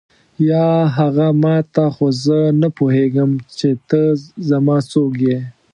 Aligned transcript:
یا 0.49 0.67
هغه 0.97 1.27
ما 1.41 1.55
ته 1.73 1.83
خو 1.95 2.07
زه 2.23 2.39
نه 2.61 2.67
پوهېږم 2.77 3.31
چې 3.57 3.69
ته 3.89 4.01
زما 4.49 4.77
څوک 4.91 5.13
یې. 5.27 5.39